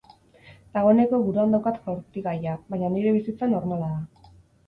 Dagoeneko 0.77 1.17
buruan 1.25 1.53
daukat 1.55 1.77
jaurtigaia, 1.83 2.55
baina 2.75 2.89
nire 2.95 3.13
bizitza 3.19 3.51
normala 3.53 3.93
da. 3.93 4.33